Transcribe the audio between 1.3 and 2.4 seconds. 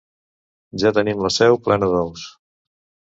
seu plena d'ous.